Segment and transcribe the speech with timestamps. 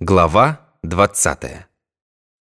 [0.00, 1.66] Глава 20.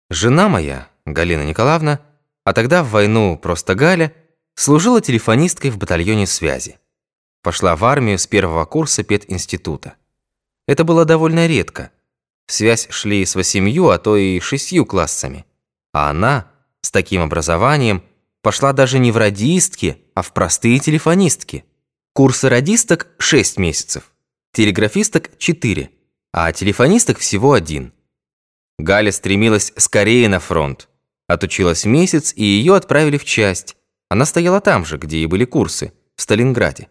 [0.09, 2.01] Жена моя, Галина Николаевна,
[2.43, 4.13] а тогда в войну просто Галя,
[4.55, 6.78] служила телефонисткой в батальоне связи.
[7.44, 9.94] Пошла в армию с первого курса пединститута.
[10.68, 11.91] Это было довольно редко.
[12.47, 15.45] В связь шли с восемью, а то и шестью классами.
[15.93, 16.52] А она,
[16.82, 18.04] с таким образованием,
[18.41, 21.64] пошла даже не в радистки, а в простые телефонистки.
[22.11, 24.11] Курсы радисток 6 месяцев,
[24.52, 25.91] телеграфисток 4
[26.39, 27.93] а телефонисток всего один.
[28.78, 30.87] Галя стремилась скорее на фронт.
[31.25, 33.75] Отучилась месяц, и ее отправили в часть.
[34.08, 36.89] Она стояла там же, где и были курсы, в Сталинграде.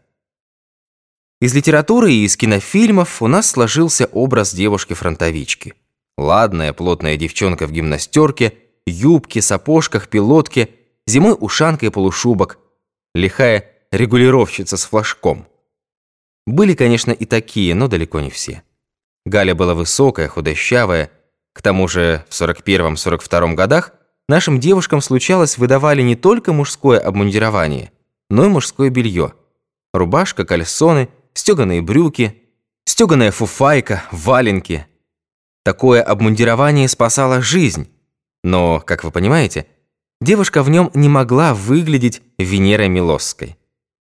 [1.40, 5.74] Из литературы и из кинофильмов у нас сложился образ девушки-фронтовички.
[6.18, 10.70] Ладная, плотная девчонка в гимнастерке, юбке, сапожках, пилотке,
[11.06, 12.58] зимой ушанка и полушубок,
[13.14, 15.46] лихая регулировщица с флажком.
[16.48, 18.64] Были, конечно, и такие, но далеко не все.
[19.26, 21.10] Галя была высокая, худощавая.
[21.52, 23.92] К тому же в 41-42 годах
[24.28, 27.90] нашим девушкам случалось выдавали не только мужское обмундирование,
[28.30, 29.34] но и мужское белье.
[29.92, 32.40] Рубашка, кальсоны, стеганые брюки,
[32.84, 34.86] стеганая фуфайка, валенки.
[35.64, 37.90] Такое обмундирование спасало жизнь.
[38.44, 39.66] Но, как вы понимаете,
[40.20, 43.56] девушка в нем не могла выглядеть Венерой Милосской.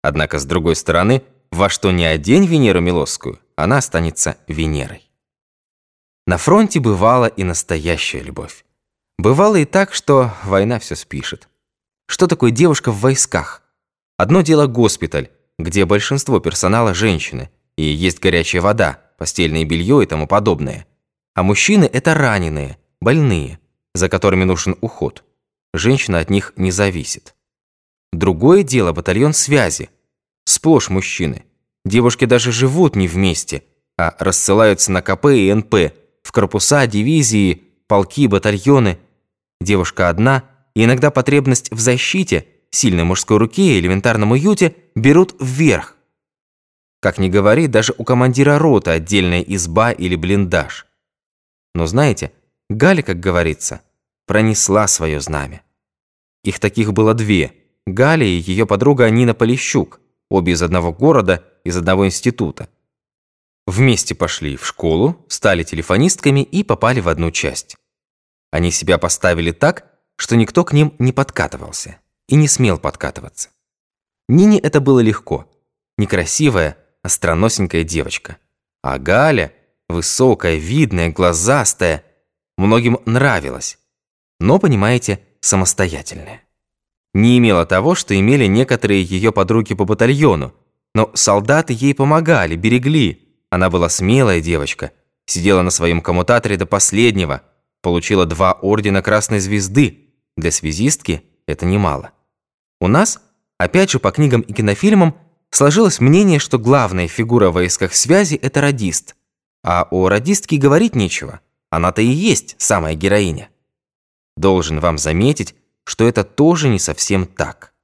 [0.02, 5.10] Однако, с другой стороны, во что не одень Венеру Милосскую, она останется Венерой.
[6.26, 8.64] На фронте бывала и настоящая любовь.
[9.18, 11.48] Бывало и так, что война все спишет.
[12.06, 13.62] Что такое девушка в войсках?
[14.18, 20.26] Одно дело госпиталь, где большинство персонала женщины, и есть горячая вода, постельное белье и тому
[20.26, 20.86] подобное.
[21.34, 23.58] А мужчины– это раненые, больные,
[23.94, 25.24] за которыми нужен уход.
[25.74, 27.34] Женщина от них не зависит.
[28.12, 29.90] Другое дело– батальон связи.
[30.44, 31.44] Сплошь мужчины.
[31.86, 33.62] Девушки даже живут не вместе,
[33.96, 38.98] а рассылаются на КП и НП, в корпуса, дивизии, полки, батальоны.
[39.60, 40.42] Девушка одна,
[40.74, 45.94] и иногда потребность в защите, сильной мужской руке и элементарном уюте берут вверх.
[47.00, 50.86] Как ни говори, даже у командира роты отдельная изба или блиндаж.
[51.72, 52.32] Но знаете,
[52.68, 53.80] Галя, как говорится,
[54.26, 55.62] пронесла свое знамя.
[56.42, 57.52] Их таких было две–
[57.86, 62.68] Галя и ее подруга Нина Полищук– обе из одного города, из одного института.
[63.66, 67.76] Вместе пошли в школу, стали телефонистками и попали в одну часть.
[68.50, 73.50] Они себя поставили так, что никто к ним не подкатывался и не смел подкатываться.
[74.28, 75.50] Нине это было легко.
[75.98, 78.38] Некрасивая, остроносенькая девочка.
[78.82, 79.52] А Галя,
[79.88, 82.04] высокая, видная, глазастая,
[82.56, 83.78] многим нравилась.
[84.38, 86.46] Но, понимаете, самостоятельная
[87.16, 90.54] не имела того, что имели некоторые ее подруги по батальону.
[90.96, 93.28] Но солдаты ей помогали, берегли.
[93.50, 94.92] Она была смелая девочка,
[95.26, 97.42] сидела на своем коммутаторе до последнего,
[97.82, 100.14] получила два ордена Красной Звезды.
[100.38, 102.12] Для связистки это немало.
[102.80, 103.20] У нас,
[103.58, 105.18] опять же по книгам и кинофильмам,
[105.50, 109.16] сложилось мнение, что главная фигура в войсках связи– это радист.
[109.62, 111.40] А о радистке говорить нечего.
[111.68, 113.50] Она-то и есть самая героиня.
[114.38, 117.74] Должен вам заметить, что это тоже не совсем так.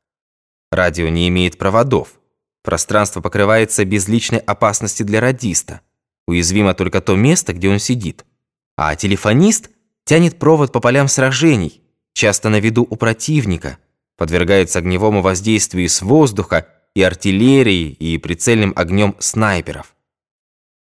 [0.70, 2.14] Радио не имеет проводов.
[2.62, 5.80] Пространство покрывается без личной опасности для радиста.
[6.26, 8.24] Уязвимо только то место, где он сидит.
[8.76, 9.70] А телефонист
[10.04, 11.82] тянет провод по полям сражений,
[12.14, 13.78] часто на виду у противника,
[14.16, 19.94] подвергается огневому воздействию с воздуха и артиллерии, и прицельным огнем снайперов.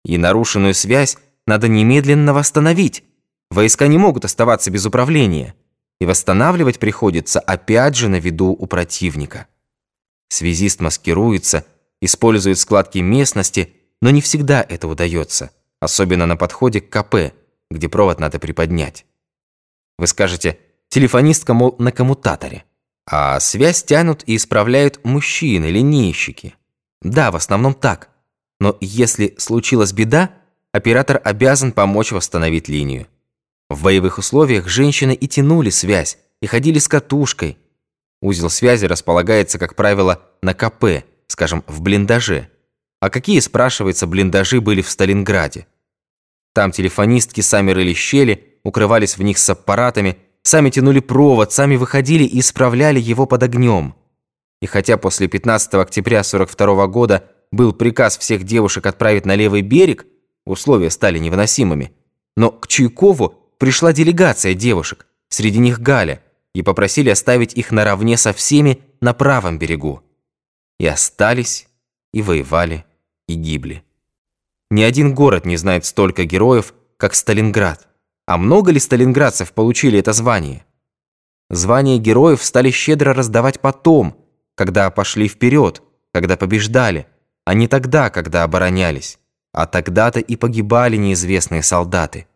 [0.04, 3.04] И нарушенную связь надо немедленно восстановить.
[3.50, 5.54] Войска не могут оставаться без управления
[6.00, 9.46] и восстанавливать приходится опять же на виду у противника.
[10.30, 11.66] Связист маскируется,
[12.00, 17.34] использует складки местности, но не всегда это удается, особенно на подходе к КП,
[17.70, 19.04] где провод надо приподнять.
[19.98, 20.58] Вы скажете,
[20.88, 22.64] телефонистка, мол, на коммутаторе,
[23.06, 26.54] а связь тянут и исправляют мужчины, линейщики.
[27.02, 28.10] Да, в основном так.
[28.60, 30.30] Но если случилась беда,
[30.72, 33.08] оператор обязан помочь восстановить линию.
[33.69, 37.58] В боевых условиях женщины и тянули связь, и ходили с катушкой.
[38.22, 42.49] Узел связи располагается, как правило, на КП, скажем, в блиндаже.
[43.00, 45.67] А какие, спрашивается, блиндажи были в Сталинграде?
[46.52, 52.25] Там телефонистки сами рыли щели, укрывались в них с аппаратами, сами тянули провод, сами выходили
[52.25, 53.94] и исправляли его под огнем.
[54.61, 60.06] И хотя после 15 октября 42 года был приказ всех девушек отправить на левый берег,
[60.44, 61.93] условия стали невыносимыми,
[62.37, 66.22] но к Чуйкову пришла делегация девушек, среди них Галя,
[66.55, 70.02] и попросили оставить их наравне со всеми на правом берегу.
[70.79, 71.69] И остались,
[72.12, 72.85] и воевали,
[73.29, 73.85] и гибли.
[74.70, 77.88] Ни один город не знает столько героев, как Сталинград.
[78.26, 80.64] А много ли сталинградцев получили это звание?
[81.49, 84.17] Звания героев стали щедро раздавать потом,
[84.55, 85.82] когда пошли вперед,
[86.12, 87.08] когда побеждали,
[87.44, 89.19] а не тогда, когда оборонялись.
[89.53, 92.29] А тогда-то и погибали неизвестные солдаты.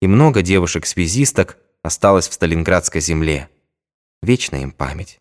[0.00, 3.48] И много девушек-связисток осталось в Сталинградской земле.
[4.22, 5.20] Вечная им память.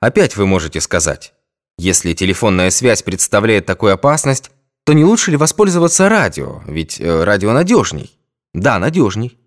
[0.00, 1.34] Опять вы можете сказать,
[1.78, 4.50] если телефонная связь представляет такую опасность,
[4.84, 8.18] то не лучше ли воспользоваться радио, ведь э, радио надежней.
[8.52, 9.38] Да, надежней.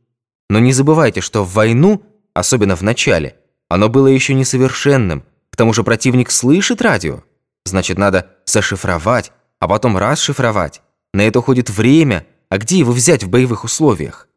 [0.50, 2.04] Но не забывайте, что в войну,
[2.34, 3.38] особенно в начале,
[3.70, 5.24] оно было еще несовершенным.
[5.52, 7.24] К тому же противник слышит радио.
[7.66, 10.82] Значит, надо зашифровать, а потом расшифровать.
[11.14, 14.28] На это уходит время, а где его взять в боевых условиях?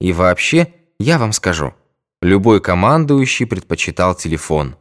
[0.00, 1.74] И вообще, я вам скажу,
[2.22, 4.76] любой командующий предпочитал телефон.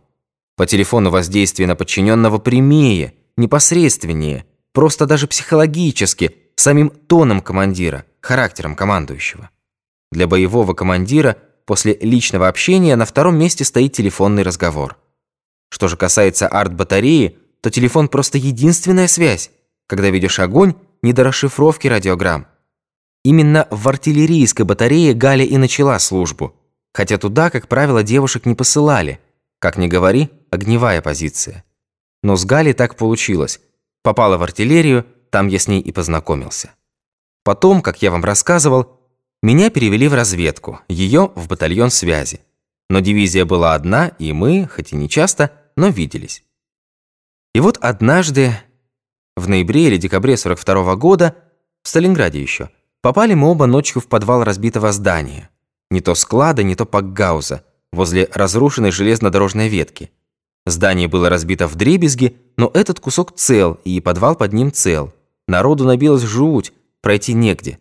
[0.55, 9.49] По телефону воздействие на подчиненного прямее, непосредственнее, просто даже психологически, самим тоном командира, характером командующего.
[10.11, 14.97] Для боевого командира после личного общения на втором месте стоит телефонный разговор.
[15.69, 19.51] Что же касается арт-батареи, то телефон просто единственная связь,
[19.87, 22.47] когда ведешь огонь не до расшифровки радиограмм.
[23.25, 26.55] Именно в артиллерийской батарее Галя и начала службу,
[26.93, 29.19] хотя туда, как правило, девушек не посылали.
[29.57, 31.65] Как ни говори, огневая позиция.
[32.21, 33.61] Но с Галей так получилось.
[34.03, 36.75] Попала в артиллерию, там я с ней и познакомился.
[37.43, 38.99] Потом, как я вам рассказывал,
[39.41, 42.41] меня перевели в разведку, ее в батальон связи.
[42.91, 46.43] Но дивизия была одна, и мы, хоть и не часто, но виделись.
[47.55, 48.55] И вот однажды,
[49.35, 51.35] в ноябре или декабре 42 -го года,
[51.81, 52.69] в Сталинграде еще,
[53.05, 55.51] попали мы оба ночью в подвал разбитого здания.
[55.91, 57.63] Не то склада, не то пакгауза,
[57.93, 60.09] возле разрушенной железнодорожной ветки.
[60.65, 65.13] Здание было разбито в дребезги, но этот кусок цел, и подвал под ним цел.
[65.47, 67.77] Народу набилась жуть, пройти негде.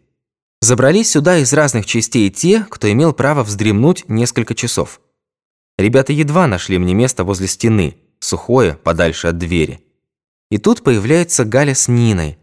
[0.61, 5.01] Забрались сюда из разных частей те, кто имел право вздремнуть несколько часов.
[5.79, 9.81] Ребята едва нашли мне место возле стены, сухое, подальше от двери.
[10.51, 12.37] И тут появляется Галя с Ниной.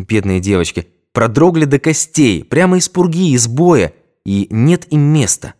[0.00, 3.94] Бедные девочки, продрогли до костей, прямо из пурги, из боя,
[4.26, 5.54] и нет им места.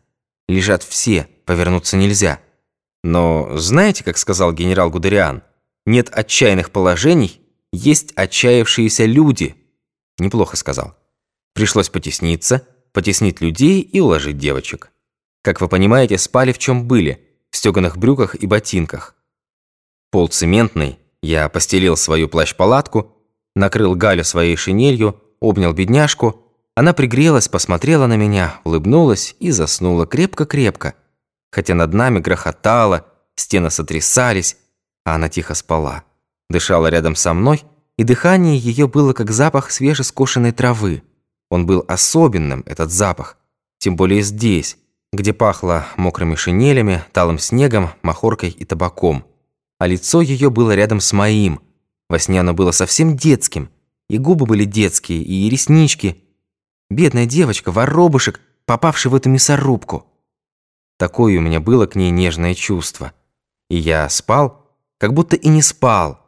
[0.48, 2.40] Лежат все, повернуться нельзя.
[3.02, 5.42] Но знаете, как сказал генерал Гудериан,
[5.86, 7.40] нет отчаянных положений,
[7.72, 9.56] есть отчаявшиеся люди.
[10.18, 10.94] Неплохо сказал.
[11.54, 14.92] Пришлось потесниться, потеснить людей и уложить девочек.
[15.40, 19.14] Как вы понимаете, спали в чем были, в стеганых брюках и ботинках.
[20.10, 23.16] Пол цементный, я постелил свою плащ-палатку,
[23.54, 26.42] накрыл Галю своей шинелью, обнял бедняжку.
[26.74, 30.94] Она пригрелась, посмотрела на меня, улыбнулась и заснула крепко-крепко
[31.56, 34.58] хотя над нами грохотало, стены сотрясались,
[35.06, 36.04] а она тихо спала.
[36.50, 37.64] Дышала рядом со мной,
[37.96, 41.02] и дыхание ее было как запах свежескошенной травы.
[41.50, 43.38] Он был особенным, этот запах,
[43.78, 44.76] тем более здесь,
[45.14, 49.24] где пахло мокрыми шинелями, талым снегом, махоркой и табаком.
[49.78, 51.60] А лицо ее было рядом с моим.
[52.10, 53.70] Во сне оно было совсем детским,
[54.08, 56.22] и губы были детские, и реснички.
[56.90, 60.06] Бедная девочка, воробушек, попавший в эту мясорубку.
[60.98, 63.12] Такое у меня было к ней нежное чувство.
[63.68, 64.66] И я спал,
[64.98, 66.20] как будто и не спал.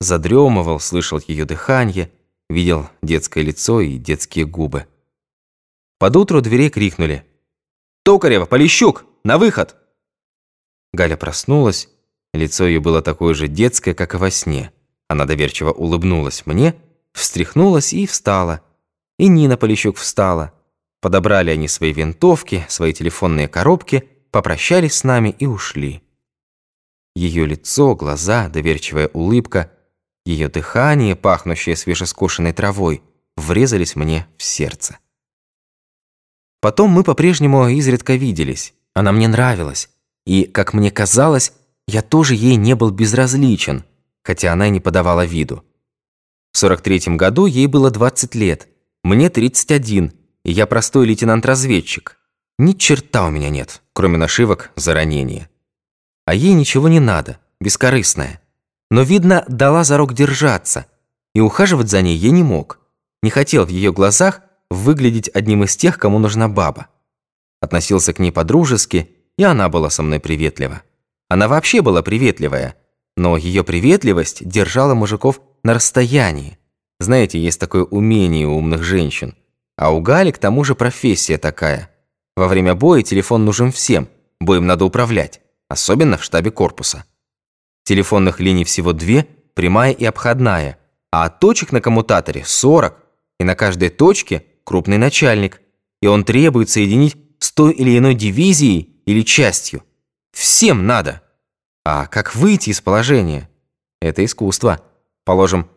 [0.00, 2.10] Задремывал, слышал ее дыхание,
[2.50, 4.86] видел детское лицо и детские губы.
[5.98, 7.24] Под утро двери крикнули.
[8.04, 9.76] «Токарева, Полищук, на выход!»
[10.92, 11.88] Галя проснулась,
[12.34, 14.72] лицо ее было такое же детское, как и во сне.
[15.08, 16.74] Она доверчиво улыбнулась мне,
[17.12, 18.62] встряхнулась и встала.
[19.18, 20.52] И Нина Полищук встала.
[21.00, 26.02] Подобрали они свои винтовки, свои телефонные коробки, попрощались с нами и ушли.
[27.14, 29.70] Ее лицо, глаза, доверчивая улыбка,
[30.24, 33.02] ее дыхание, пахнущее свежескошенной травой,
[33.36, 34.98] врезались мне в сердце.
[36.60, 38.72] Потом мы по-прежнему изредка виделись.
[38.94, 39.90] Она мне нравилась.
[40.24, 41.52] И, как мне казалось,
[41.88, 43.84] я тоже ей не был безразличен,
[44.22, 45.64] хотя она и не подавала виду.
[46.52, 48.68] В 43-м году ей было 20 лет,
[49.02, 50.12] мне 31,
[50.44, 52.18] и я простой лейтенант-разведчик.
[52.58, 55.48] Ни черта у меня нет, кроме нашивок за ранение.
[56.26, 58.40] А ей ничего не надо, бескорыстная.
[58.90, 60.86] Но, видно, дала зарок держаться,
[61.34, 62.78] и ухаживать за ней я не мог.
[63.22, 66.88] Не хотел в ее глазах выглядеть одним из тех, кому нужна баба.
[67.60, 70.82] Относился к ней по-дружески, и она была со мной приветлива.
[71.28, 72.76] Она вообще была приветливая,
[73.16, 76.58] но ее приветливость держала мужиков на расстоянии.
[77.00, 79.34] Знаете, есть такое умение у умных женщин–
[79.76, 81.90] а у Гали к тому же профессия такая.
[82.36, 84.08] Во время боя телефон нужен всем,
[84.40, 87.04] боем надо управлять, особенно в штабе корпуса.
[87.84, 90.78] Телефонных линий всего две, прямая и обходная,
[91.10, 92.96] а точек на коммутаторе 40,
[93.40, 95.60] и на каждой точке крупный начальник,
[96.00, 99.82] и он требует соединить с той или иной дивизией или частью.
[100.32, 101.22] Всем надо.
[101.84, 103.50] А как выйти из положения?
[104.00, 104.80] Это искусство.
[105.24, 105.68] Положим,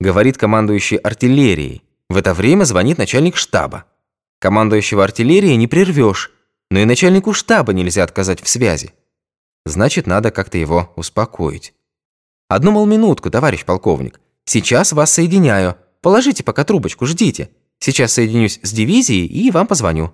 [0.00, 1.82] говорит командующий артиллерией.
[2.08, 3.84] В это время звонит начальник штаба.
[4.40, 6.32] Командующего артиллерией не прервешь,
[6.70, 8.92] но и начальнику штаба нельзя отказать в связи.
[9.64, 11.74] Значит, надо как-то его успокоить.
[12.48, 14.20] Одну, мол, минутку, товарищ полковник.
[14.44, 15.76] Сейчас вас соединяю.
[16.00, 17.50] Положите пока трубочку, ждите.
[17.78, 20.12] Сейчас соединюсь с дивизией и вам позвоню.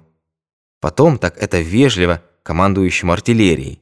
[0.80, 3.80] Потом так это вежливо командующему артиллерией.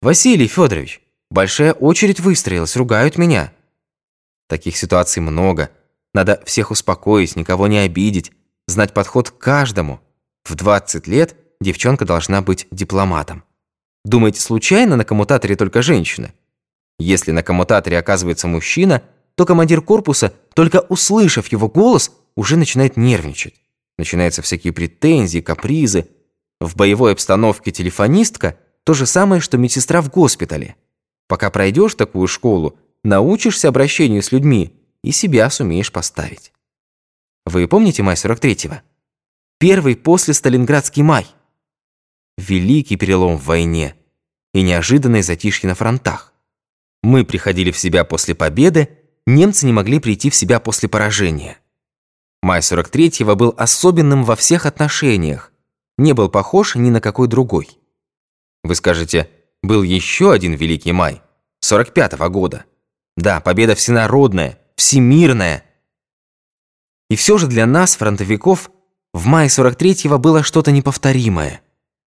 [0.00, 1.00] Василий Федорович,
[1.30, 3.52] большая очередь выстроилась, ругают меня.
[4.48, 5.70] Таких ситуаций много.
[6.12, 8.32] Надо всех успокоить, никого не обидеть,
[8.66, 10.00] знать подход к каждому.
[10.44, 13.44] В 20 лет девчонка должна быть дипломатом.
[14.04, 16.34] Думаете, случайно на коммутаторе только женщины?
[16.98, 19.02] Если на коммутаторе оказывается мужчина,
[19.34, 23.54] то командир корпуса, только услышав его голос, уже начинает нервничать.
[23.98, 26.08] Начинаются всякие претензии, капризы.
[26.60, 30.76] В боевой обстановке телефонистка– то же самое, что медсестра в госпитале.
[31.26, 36.52] Пока пройдешь такую школу, научишься обращению с людьми и себя сумеешь поставить.
[37.44, 38.80] Вы помните май 43-го?
[39.58, 41.26] Первый после Сталинградский май.
[42.36, 43.94] Великий перелом в войне
[44.52, 46.32] и неожиданное затишье на фронтах.
[47.02, 48.88] Мы приходили в себя после победы,
[49.26, 51.58] немцы не могли прийти в себя после поражения.
[52.42, 55.52] Май 43-го был особенным во всех отношениях,
[55.98, 57.68] не был похож ни на какой другой.
[58.62, 59.30] Вы скажете,
[59.62, 61.22] был еще один Великий Май,
[61.64, 62.64] 45-го года.
[63.16, 65.64] Да, победа всенародная, всемирная.
[67.08, 68.70] И все же для нас, фронтовиков,
[69.12, 71.60] в мае 43-го было что-то неповторимое.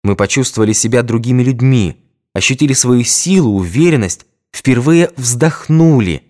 [0.02, 6.24] Мы почувствовали себя другими людьми, ощутили свою силу, уверенность, впервые вздохнули,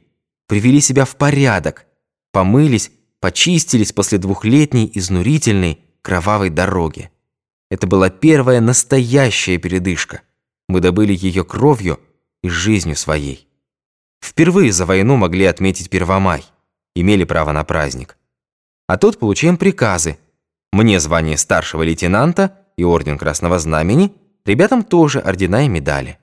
[0.47, 1.87] привели себя в порядок,
[2.33, 7.11] помылись, почистились после двухлетней изнурительной кровавой дороги.
[7.71, 10.23] Это была первая настоящая передышка.
[10.69, 12.01] Мы добыли ее кровью
[12.43, 13.48] и жизнью своей.
[14.21, 16.45] Впервые за войну могли отметить Первомай,
[16.95, 18.17] имели право на праздник.
[18.87, 20.19] А тут получаем приказы.
[20.73, 24.13] Мне звание старшего лейтенанта и орден Красного Знамени,
[24.45, 26.19] ребятам тоже ордена и медали.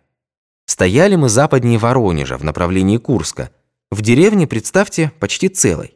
[0.66, 3.52] Стояли мы западнее Воронежа в направлении Курска.
[3.92, 5.96] В деревне, представьте, почти целой.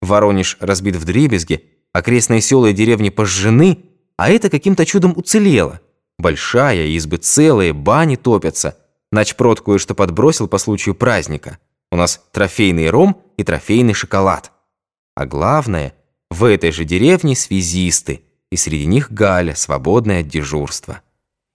[0.00, 3.84] Воронеж разбит в дребезги, окрестные села и деревни пожжены,
[4.16, 5.80] а это каким-то чудом уцелело.
[6.18, 8.76] Большая, избы целые, бани топятся.
[9.10, 11.58] Начпрод кое-что подбросил по случаю праздника.
[11.90, 14.52] У нас трофейный ром и трофейный шоколад.
[15.14, 15.94] А главное,
[16.30, 21.00] в этой же деревне связисты, и среди них Галя, свободная от дежурства.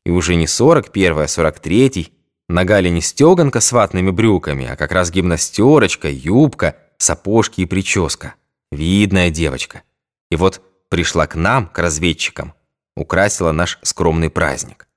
[0.06, 2.12] И уже не 41-й, а 43-й,
[2.50, 8.36] на Гале не стеганка с ватными брюками, а как раз гимнастерочка, юбка, сапожки и прическа.
[8.72, 9.84] Видная девочка.
[10.30, 12.54] И вот пришла к нам, к разведчикам,
[12.96, 14.88] украсила наш скромный праздник.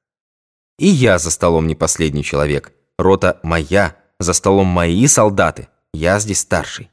[0.78, 2.72] И я за столом не последний человек.
[2.98, 5.68] Рота моя, за столом мои солдаты.
[5.92, 6.90] Я здесь старший.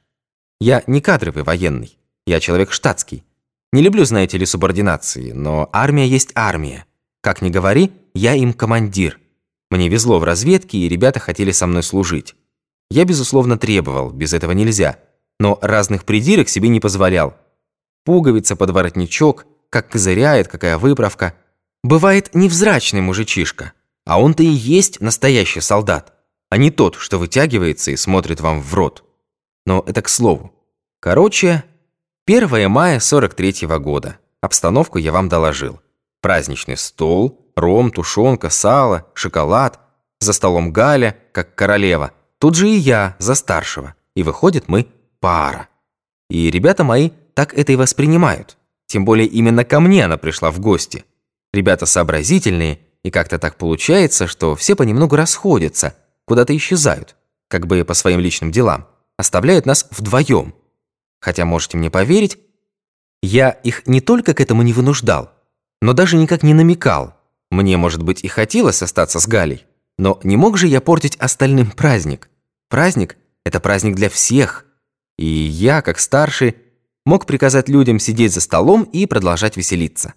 [0.59, 1.97] Я не кадровый военный.
[2.25, 3.23] Я человек штатский.
[3.73, 6.85] Не люблю, знаете ли, субординации, но армия есть армия.
[7.21, 9.19] Как ни говори, я им командир.
[9.71, 12.35] Мне везло в разведке, и ребята хотели со мной служить.
[12.91, 14.99] Я, безусловно, требовал, без этого нельзя,
[15.39, 17.35] но разных придирок себе не позволял.
[18.05, 21.33] Пуговица под воротничок, как козыряет, какая выправка.
[21.83, 23.73] Бывает невзрачный мужичишка,
[24.05, 26.13] а он-то и есть настоящий солдат,
[26.49, 29.03] а не тот, что вытягивается и смотрит вам в рот.
[29.65, 30.53] Но это к слову.
[30.99, 31.63] Короче,
[32.25, 34.17] 1 мая 43 -го года.
[34.41, 35.81] Обстановку я вам доложил.
[36.21, 39.79] Праздничный стол, ром, тушенка, сало, шоколад.
[40.19, 42.11] За столом Галя, как королева–
[42.43, 43.95] Тут же и я за старшего.
[44.17, 44.87] И выходит, мы
[45.21, 45.69] пара.
[46.29, 48.57] И ребята мои так это и воспринимают.
[48.85, 51.05] Тем более именно ко мне она пришла в гости.
[51.53, 55.95] Ребята сообразительные, и как-то так получается, что все понемногу расходятся,
[56.25, 57.15] куда-то исчезают,
[57.47, 60.55] как бы по своим личным делам, оставляют нас вдвоем.
[61.21, 62.39] Хотя, можете мне поверить,
[63.21, 65.31] я их не только к этому не вынуждал,
[65.81, 67.15] но даже никак не намекал.
[67.51, 69.65] Мне, может быть, и хотелось остаться с Галей,
[69.97, 72.29] но не мог же я портить остальным праздник.
[72.67, 74.65] Праздник– это праздник для всех.
[75.17, 76.55] И я, как старший,
[77.05, 80.15] мог приказать людям сидеть за столом и продолжать веселиться.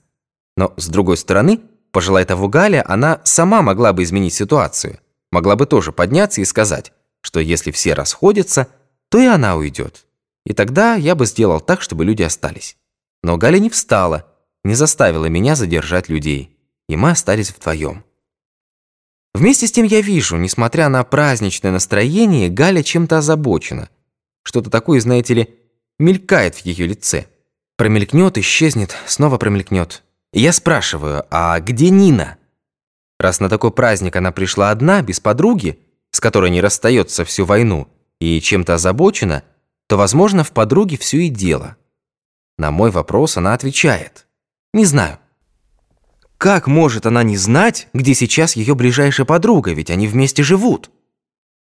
[0.57, 1.61] Но, с другой стороны,
[1.93, 5.01] пожелая того Галя, она сама могла бы изменить ситуацию.
[5.31, 8.69] Могла бы тоже подняться и сказать, что если все расходятся,
[9.09, 10.07] то и она уйдет.
[10.45, 12.77] И тогда я бы сделал так, чтобы люди остались.
[13.23, 14.27] Но Галя не встала,
[14.65, 16.57] не заставила меня задержать людей.
[16.89, 18.05] И мы остались вдвоем.
[19.35, 23.91] Вместе с тем я вижу, несмотря на праздничное настроение, Галя чем-то озабочена.
[24.45, 25.55] Что-то такое, знаете ли,
[25.99, 27.27] мелькает в ее лице.
[27.77, 30.05] Промелькнет, исчезнет, снова промелькнет.
[30.37, 32.37] Я спрашиваю, а где Нина?
[33.19, 35.79] Раз на такой праздник она пришла одна, без подруги,
[36.11, 37.89] с которой не расстается всю войну,
[38.21, 39.45] и чем-то озабочена,
[39.87, 41.79] то, возможно, в подруге все и дело.
[42.59, 44.27] На мой вопрос она отвечает.
[44.75, 45.19] Не знаю.
[46.37, 50.91] Как может она не знать, где сейчас ее ближайшая подруга, ведь они вместе живут?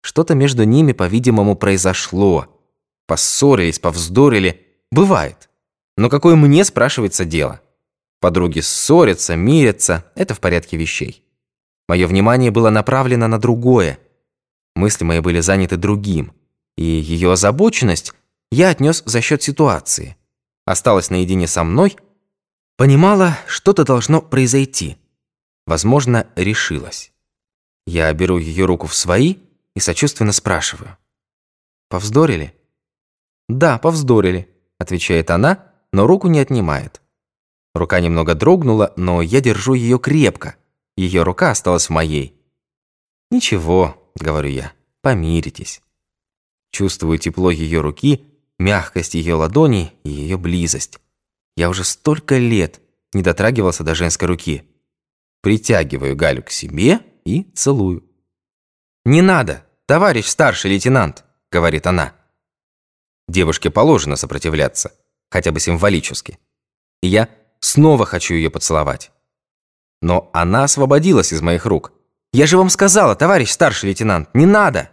[0.01, 2.47] Что-то между ними, по-видимому, произошло.
[3.05, 4.65] Поссорились, повздорили.
[4.91, 5.47] Бывает.
[5.95, 7.61] Но какое мне, спрашивается, дело?
[8.19, 10.05] Подруги ссорятся, мирятся.
[10.15, 11.23] Это в порядке вещей.
[11.87, 13.99] Мое внимание было направлено на другое.
[14.75, 16.33] Мысли мои были заняты другим.
[16.75, 18.13] И ее озабоченность
[18.51, 20.17] я отнес за счет ситуации.
[20.65, 21.97] Осталась наедине со мной,
[22.75, 24.97] понимала, что-то должно произойти.
[25.65, 27.11] Возможно, решилась.
[27.85, 29.35] Я беру ее руку в свои
[29.75, 30.97] и сочувственно спрашиваю.
[31.89, 32.53] «Повздорили?»
[33.47, 37.01] «Да, повздорили»,— отвечает она, но руку не отнимает.
[37.77, 40.55] Рука немного дрогнула, но я держу ее крепко.
[40.95, 42.35] Ее рука осталась в моей.
[43.29, 45.81] «Ничего»,— говорю я,— «помиритесь».
[46.71, 48.25] Чувствую тепло ее руки,
[48.57, 50.99] мягкость ее ладони и ее близость.
[51.55, 52.81] Я уже столько лет
[53.13, 54.63] не дотрагивался до женской руки.
[55.41, 58.03] Притягиваю Галю к себе и целую.
[59.05, 62.15] «Не надо, товарищ старший лейтенант»,— говорит она.
[63.27, 64.93] Девушке положено сопротивляться,
[65.29, 66.39] хотя бы символически.
[67.01, 69.11] И я снова хочу ее поцеловать.
[70.01, 71.93] Но она освободилась из моих рук.
[72.33, 74.89] «Я же вам сказала, товарищ старший лейтенант, не надо!»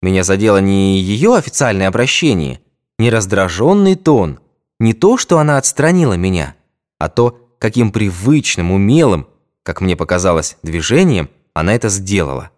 [0.00, 2.60] Меня задело не ее официальное обращение,
[2.98, 4.40] не раздраженный тон,
[4.80, 6.56] не то, что она отстранила меня,
[6.98, 9.28] а то, каким привычным, умелым,
[9.62, 12.50] как мне показалось, движением она это сделала.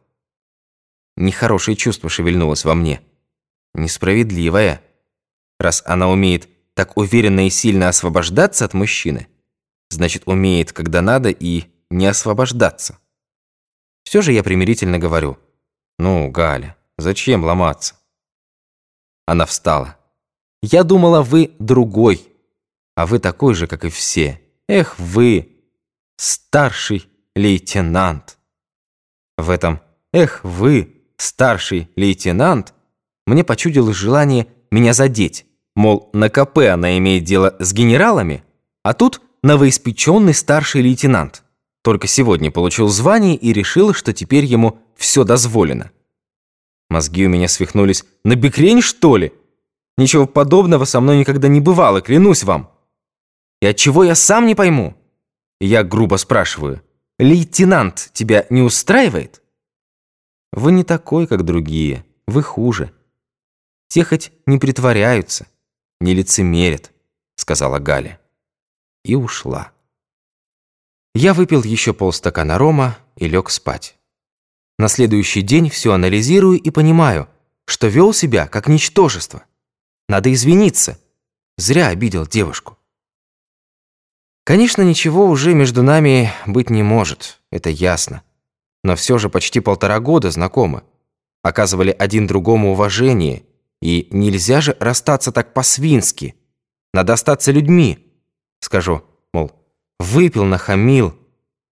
[1.16, 3.00] Нехорошее чувство шевельнулось во мне.
[3.74, 4.80] Несправедливое.
[5.58, 9.28] Раз она умеет так уверенно и сильно освобождаться от мужчины,
[9.90, 12.98] значит, умеет, когда надо, и не освобождаться.
[14.04, 15.38] Все же я примирительно говорю.
[15.98, 17.94] «Ну, Галя, зачем ломаться?»
[19.26, 19.96] Она встала.
[20.62, 22.26] «Я думала, вы другой,
[22.96, 24.40] а вы такой же, как и все.
[24.68, 25.62] Эх, вы,
[26.16, 28.38] старший лейтенант!»
[29.36, 29.80] В этом
[30.12, 32.74] «эх, вы, старший лейтенант»
[33.26, 35.46] мне почудилось желание меня задеть.
[35.76, 38.44] Мол, на КП она имеет дело с генералами,
[38.82, 41.42] а тут новоиспеченный старший лейтенант.
[41.82, 45.90] Только сегодня получил звание и решил, что теперь ему все дозволено.
[46.88, 48.04] Мозги у меня свихнулись.
[48.24, 49.32] На бекрень, что ли?
[49.96, 52.70] Ничего подобного со мной никогда не бывало, клянусь вам.
[53.60, 54.94] И от чего я сам не пойму?
[55.60, 56.82] я грубо спрашиваю.
[57.18, 59.42] Лейтенант тебя не устраивает?
[60.52, 62.04] Вы не такой, как другие.
[62.26, 62.92] Вы хуже.
[63.88, 65.46] Те хоть не притворяются,
[66.04, 66.92] не лицемерят,
[67.34, 68.20] сказала Галя.
[69.04, 69.72] И ушла.
[71.14, 73.96] Я выпил еще полстакана рома и лег спать.
[74.78, 77.28] На следующий день все анализирую и понимаю,
[77.66, 79.44] что вел себя как ничтожество.
[80.08, 80.98] Надо извиниться.
[81.56, 82.76] Зря обидел девушку.
[84.44, 88.22] Конечно, ничего уже между нами быть не может, это ясно.
[88.82, 90.82] Но все же почти полтора года знакомы.
[91.42, 93.44] Оказывали один другому уважение,
[93.84, 96.34] и нельзя же расстаться так по-свински.
[96.94, 98.10] Надо остаться людьми.
[98.60, 99.52] Скажу, мол,
[99.98, 101.14] выпил, нахамил.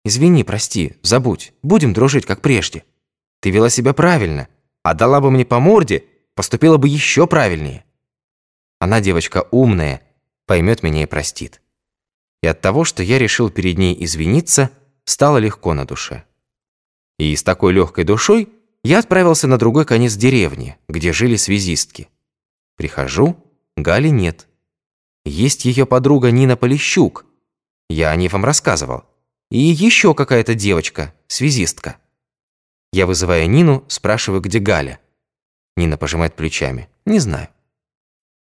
[0.03, 2.83] Извини, прости, забудь, будем дружить, как прежде.
[3.41, 4.47] Ты вела себя правильно,
[4.81, 7.85] а дала бы мне по морде, поступила бы еще правильнее.
[8.79, 10.01] Она девочка умная,
[10.47, 11.61] поймет меня и простит.
[12.41, 14.71] И от того, что я решил перед ней извиниться,
[15.05, 16.23] стало легко на душе.
[17.19, 18.49] И с такой легкой душой
[18.83, 22.09] я отправился на другой конец деревни, где жили связистки.
[22.75, 23.35] Прихожу,
[23.75, 24.47] Гали нет.
[25.25, 27.25] Есть ее подруга Нина Полищук.
[27.89, 29.03] Я о ней вам рассказывал.
[29.51, 31.97] И еще какая-то девочка, связистка.
[32.91, 34.99] Я вызываю Нину, спрашиваю, где Галя.
[35.75, 36.89] Нина пожимает плечами.
[37.05, 37.49] Не знаю.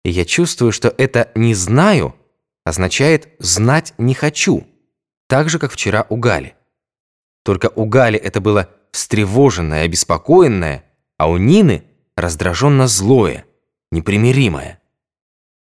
[0.03, 2.15] И я чувствую, что это «не знаю»
[2.63, 4.67] означает «знать не хочу»,
[5.27, 6.55] так же, как вчера у Гали.
[7.43, 10.85] Только у Гали это было встревоженное, обеспокоенное,
[11.17, 11.83] а у Нины
[12.15, 13.45] раздраженно злое,
[13.91, 14.79] непримиримое.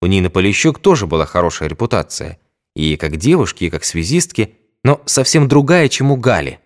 [0.01, 2.39] У Нины Полищук тоже была хорошая репутация,
[2.75, 6.59] и как девушки, и как связистки, но совсем другая, чем у Гали.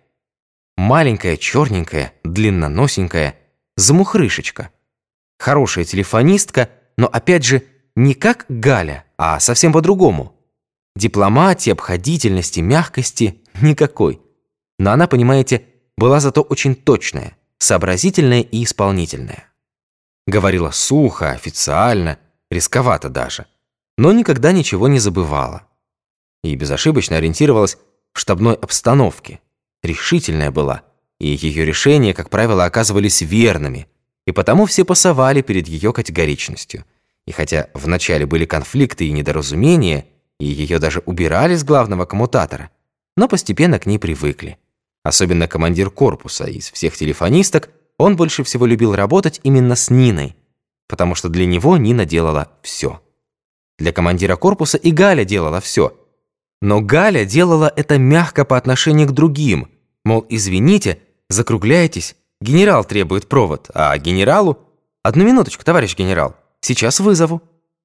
[0.76, 3.36] Маленькая, черненькая, длинноносенькая,
[3.76, 4.70] замухрышечка.
[5.38, 7.62] Хорошая телефонистка, но опять же
[7.94, 10.34] не как Галя, а совсем по-другому.
[10.96, 14.20] Дипломатии, обходительности, мягкости никакой.
[14.78, 15.64] Но она, понимаете,
[15.98, 19.48] была зато очень точная, сообразительная и исполнительная.
[20.26, 22.18] Говорила сухо, официально,
[22.50, 23.46] рисковато даже.
[23.96, 25.64] но никогда ничего не забывала.
[26.44, 27.78] И безошибочно ориентировалась
[28.12, 29.40] в штабной обстановке.
[29.82, 30.82] Решительная была,
[31.18, 33.88] и ее решения, как правило, оказывались верными,
[34.24, 36.84] и потому все пасовали перед ее категоричностью.
[37.26, 40.06] И хотя вначале были конфликты и недоразумения,
[40.38, 42.70] и ее даже убирали с главного коммутатора,
[43.16, 44.58] но постепенно к ней привыкли.
[45.08, 50.36] Особенно командир корпуса из всех телефонисток, он больше всего любил работать именно с Ниной,
[50.86, 53.00] потому что для него Нина делала все.
[53.78, 55.96] Для командира корпуса и Галя делала все.
[56.60, 59.70] Но Галя делала это мягко по отношению к другим,
[60.04, 60.98] мол, извините,
[61.30, 64.58] закругляйтесь, генерал требует провод, а генералу...
[65.02, 67.40] Одну минуточку, товарищ генерал, сейчас вызову.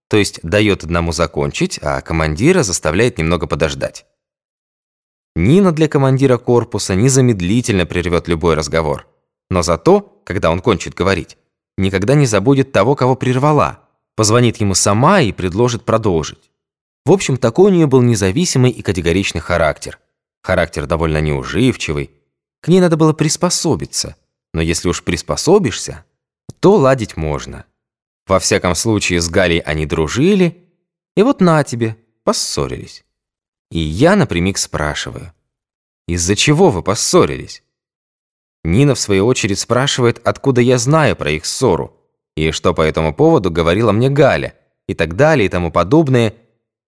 [0.09, 4.05] То есть дает одному закончить, а командира заставляет немного подождать.
[5.36, 9.08] Нина для командира корпуса незамедлительно прервет любой разговор.
[9.50, 11.38] Но зато, когда он кончит говорить,
[11.78, 13.80] никогда не забудет того, кого прервала,
[14.15, 16.52] позвонит ему сама и предложит продолжить.
[17.06, 20.00] В общем, такой у нее был независимый и категоричный характер.
[20.43, 22.12] Характер довольно неуживчивый.
[22.62, 24.15] К ней надо было приспособиться.
[24.54, 26.06] Но если уж приспособишься,
[26.60, 27.65] то ладить можно.
[28.28, 30.63] Во всяком случае, с Галей они дружили,
[31.15, 33.04] и вот на тебе, поссорились.
[33.73, 35.33] И я напрямик спрашиваю,
[36.07, 37.63] из-за чего вы поссорились?
[38.63, 41.97] Нина, в свою очередь, спрашивает, откуда я знаю про их ссору,
[42.36, 44.53] и что по этому поводу говорила мне Галя,
[44.88, 46.36] и так далее, и тому подобное,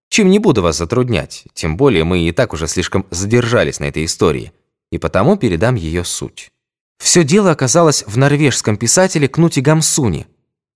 [0.09, 4.05] чем не буду вас затруднять, тем более мы и так уже слишком задержались на этой
[4.05, 4.51] истории,
[4.91, 6.51] и потому передам ее суть.
[6.99, 10.27] Все дело оказалось в норвежском писателе Кнуте Гамсуне.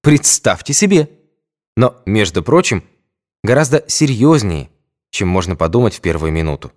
[0.02, 1.08] Представьте себе!
[1.78, 2.84] Но, между прочим,
[3.44, 4.72] гораздо серьезнее,
[5.12, 6.72] чем можно подумать в первую минуту.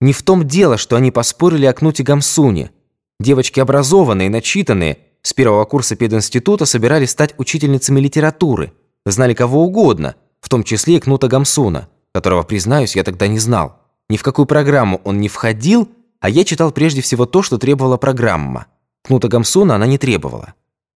[0.00, 2.70] Не в том дело, что они поспорили о Кнуте Гамсуне–
[3.20, 8.72] Девочки образованные, начитанные, с первого курса пединститута собирались стать учительницами литературы,
[9.04, 13.76] знали кого угодно, в том числе и Кнута Гамсуна, которого, признаюсь, я тогда не знал.
[14.08, 17.98] Ни в какую программу он не входил, а я читал прежде всего то, что требовала
[17.98, 18.68] программа.
[19.04, 20.54] Кнута Гамсуна она не требовала.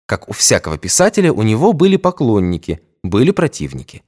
[0.06, 4.04] Как у всякого писателя, у него были поклонники, были противники.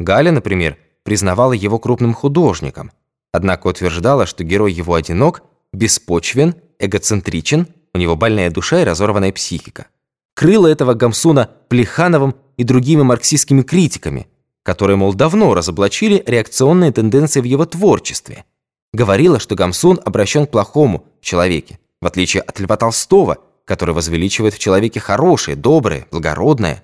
[0.00, 2.92] Галя, например, признавала его крупным художником,
[3.32, 9.86] однако утверждала, что герой его одинок, беспочвен эгоцентричен, у него больная душа и разорванная психика.
[10.34, 14.28] Крыло этого Гамсуна Плехановым и другими марксистскими критиками,
[14.62, 18.44] которые, мол, давно разоблачили реакционные тенденции в его творчестве.
[18.92, 24.58] Говорила, что Гамсун обращен к плохому человеке, в отличие от Льва Толстого, который возвеличивает в
[24.58, 26.82] человеке хорошее, доброе, благородное.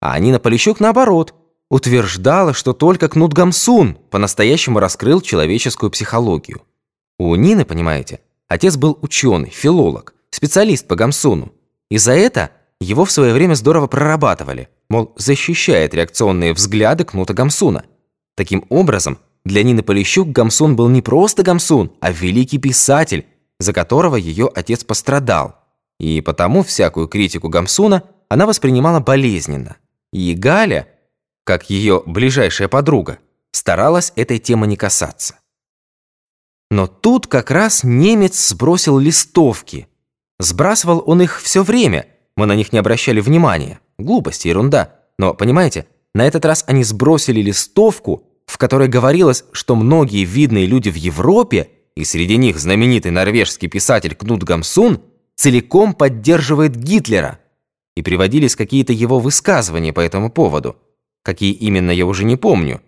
[0.00, 1.34] А Нина Полищук, наоборот,
[1.70, 6.62] утверждала, что только Кнут Гамсун по-настоящему раскрыл человеческую психологию.
[7.18, 11.52] У Нины, понимаете, Отец был ученый, филолог, специалист по Гамсуну.
[11.90, 12.50] И за это
[12.80, 17.84] его в свое время здорово прорабатывали, мол, защищает реакционные взгляды Кнута Гамсуна.
[18.36, 23.26] Таким образом, для Нины Полищук Гамсун был не просто Гамсун, а великий писатель,
[23.58, 25.56] за которого ее отец пострадал.
[25.98, 29.76] И потому всякую критику Гамсуна она воспринимала болезненно.
[30.12, 30.88] И Галя,
[31.46, 33.20] как ее ближайшая подруга,
[33.52, 35.36] старалась этой темы не касаться.
[36.72, 39.86] Но тут как раз немец сбросил листовки.
[40.40, 43.78] Сбрасывал он их все время, мы на них не обращали внимания.
[43.96, 44.96] Глупость, ерунда.
[45.20, 50.90] Но, понимаете, на этот раз они сбросили листовку, в которой говорилось, что многие видные люди
[50.90, 55.00] в Европе, и среди них знаменитый норвежский писатель Кнут Гамсун,
[55.36, 57.38] целиком поддерживает Гитлера.
[57.94, 60.76] И приводились какие-то его высказывания по этому поводу.
[61.26, 62.80] Какие именно, я уже не помню.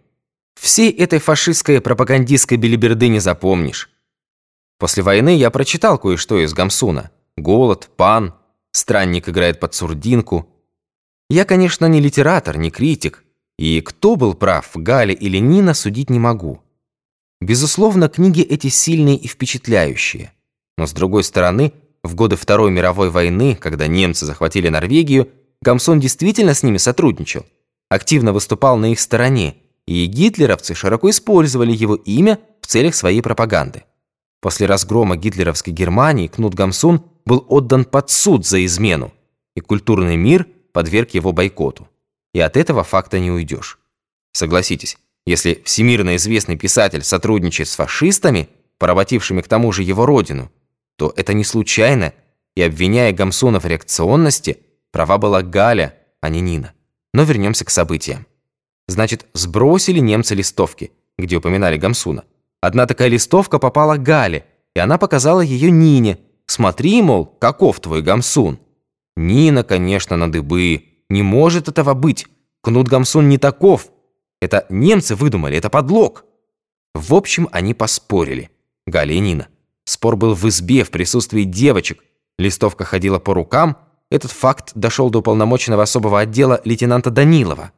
[0.55, 3.91] Всей этой фашистской пропагандистской белиберды не запомнишь.
[4.79, 7.11] После войны я прочитал кое-что из Гамсуна.
[7.37, 8.35] Голод, пан,
[8.71, 10.49] странник играет под сурдинку.
[11.29, 13.25] Я, конечно, не литератор, не критик.
[13.59, 16.63] И кто был прав, Галя или Нина, судить не могу.
[17.41, 20.33] Безусловно, книги эти сильные и впечатляющие.
[20.77, 21.73] Но с другой стороны,
[22.05, 25.29] в годы Второй мировой войны, когда немцы захватили Норвегию,
[25.61, 27.45] Гамсун действительно с ними сотрудничал.
[27.89, 33.85] Активно выступал на их стороне и гитлеровцы широко использовали его имя в целях своей пропаганды.
[34.41, 39.13] После разгрома гитлеровской Германии Кнут Гамсун был отдан под суд за измену,
[39.57, 41.89] и культурный мир подверг его бойкоту.
[42.35, 43.79] И от этого факта не уйдешь.
[44.33, 50.53] Согласитесь, если всемирно известный писатель сотрудничает с фашистами, поработившими к тому же его родину,
[50.97, 52.13] то это не случайно,
[52.55, 54.59] и обвиняя Гамсуна в реакционности,
[54.93, 56.75] права была Галя, а не Нина.
[57.19, 58.29] Но вернемся к событиям.
[58.87, 62.23] Значит, сбросили немцы листовки, где упоминали Гамсуна.
[62.61, 64.45] Одна такая листовка попала Гале,
[64.77, 66.21] и она показала ее Нине.
[66.47, 68.61] «Смотри, мол, каков твой Гамсун».
[69.17, 70.85] Нина, конечно, на дыбы.
[71.11, 72.29] Не может этого быть.
[72.63, 73.91] Кнут Гамсун не таков.
[74.41, 76.25] Это немцы выдумали, это подлог.
[76.95, 78.49] В общем, они поспорили.
[78.87, 79.49] Галя и Нина.
[79.85, 82.01] Спор был в избе, в присутствии девочек.
[82.39, 83.77] Листовка ходила по рукам.
[84.11, 87.73] Этот факт дошел до уполномоченного особого отдела лейтенанта Данилова.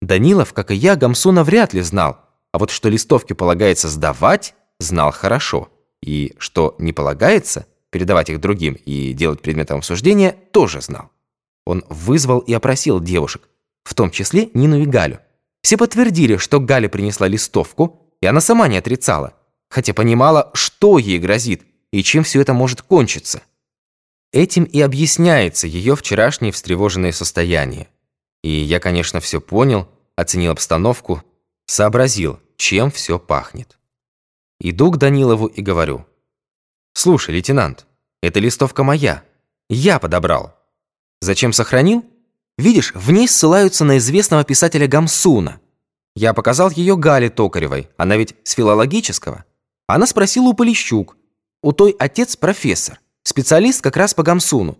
[0.00, 2.18] Данилов, как и я, Гамсуна вряд ли знал.
[2.52, 5.68] А вот что листовки полагается сдавать, знал хорошо.
[6.02, 11.10] И что не полагается, передавать их другим и делать предметом обсуждения, тоже знал.
[11.64, 13.48] Он вызвал и опросил девушек,
[13.84, 15.20] в том числе Нину и Галю.
[15.62, 19.34] Все подтвердили, что Галя принесла листовку, и она сама не отрицала,
[19.68, 23.42] хотя понимала, что ей грозит и чем все это может кончиться.
[24.32, 27.88] Этим и объясняется ее вчерашнее встревоженное состояние.
[28.42, 31.22] И я, конечно, все понял, оценил обстановку,
[31.66, 33.78] сообразил, чем все пахнет.
[34.58, 36.06] Иду к Данилову и говорю.
[36.94, 37.86] «Слушай, лейтенант,
[38.22, 39.22] эта листовка моя.
[39.68, 40.54] Я подобрал.
[41.20, 42.04] Зачем сохранил?
[42.56, 45.60] Видишь, в ней ссылаются на известного писателя Гамсуна.
[46.14, 49.44] Я показал ее Гале Токаревой, она ведь с филологического.
[49.86, 51.16] Она спросила у Полищук.
[51.62, 54.78] У той отец профессор, специалист как раз по Гамсуну.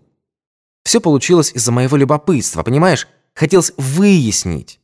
[0.83, 3.07] Все получилось из-за моего любопытства, понимаешь?
[3.33, 4.79] Хотелось выяснить.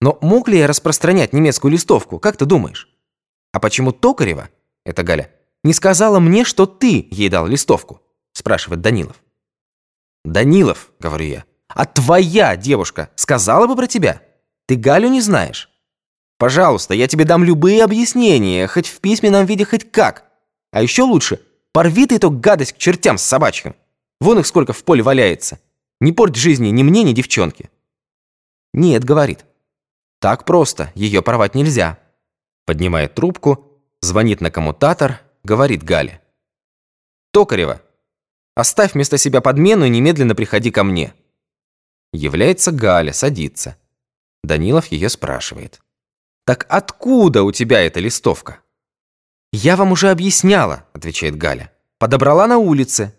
[0.00, 2.88] Но мог ли я распространять немецкую листовку, как ты думаешь?
[3.52, 4.50] А почему Токарева,
[4.84, 5.30] это Галя,
[5.62, 8.02] не сказала мне, что ты ей дал листовку?
[8.32, 9.22] Спрашивает Данилов.
[10.24, 14.22] Данилов, говорю я, а твоя девушка сказала бы про тебя?
[14.66, 15.70] Ты Галю не знаешь?
[16.38, 20.24] Пожалуйста, я тебе дам любые объяснения, хоть в письменном виде, хоть как.
[20.72, 21.40] А еще лучше,
[21.74, 23.74] порви ты эту гадость к чертям с собачками.
[24.20, 25.60] Вон их сколько в поле валяется.
[26.00, 27.68] Не порть жизни ни мне, ни девчонке.
[28.72, 29.44] Нет, говорит.
[30.20, 31.98] Так просто, ее порвать нельзя.
[32.64, 36.22] Поднимает трубку, звонит на коммутатор, говорит Гале.
[37.32, 37.82] Токарева,
[38.54, 41.12] оставь вместо себя подмену и немедленно приходи ко мне.
[42.12, 43.76] Является Галя, садится.
[44.44, 45.80] Данилов ее спрашивает.
[46.46, 48.60] «Так откуда у тебя эта листовка?»
[49.56, 51.70] «Я вам уже объясняла»,— отвечает Галя.
[52.00, 53.14] «Подобрала на улице».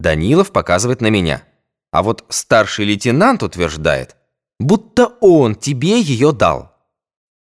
[0.00, 1.44] Данилов показывает на меня.
[1.92, 4.16] А вот старший лейтенант утверждает,
[4.58, 6.74] будто он тебе ее дал.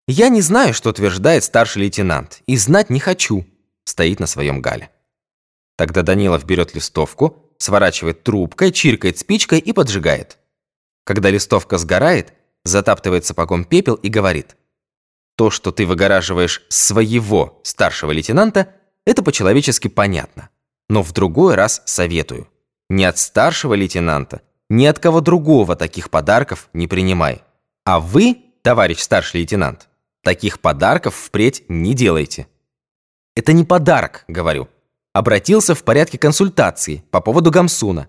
[0.09, 3.44] Я не знаю, что утверждает старший лейтенант, и знать не хочу,
[3.85, 4.90] стоит на своем Галя.
[5.76, 10.38] Тогда Данилов берет листовку, сворачивает трубкой, чиркает спичкой и поджигает.
[11.05, 12.33] Когда листовка сгорает,
[12.64, 14.57] затаптывает сапогом пепел и говорит,
[15.36, 20.50] «То, что ты выгораживаешь своего старшего лейтенанта, это по-человечески понятно.
[20.88, 22.48] Но в другой раз советую.
[22.90, 27.42] Ни от старшего лейтенанта, ни от кого другого таких подарков не принимай.
[27.84, 29.88] А вы, товарищ старший лейтенант,
[30.22, 32.46] таких подарков впредь не делайте».
[33.34, 34.68] «Это не подарок»,— говорю.
[35.14, 38.08] Обратился в порядке консультации по поводу Гамсуна.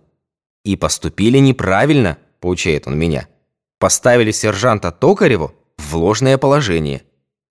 [0.64, 3.28] «И поступили неправильно»,— поучает он меня
[3.84, 7.04] поставили сержанта Токареву в ложное положение.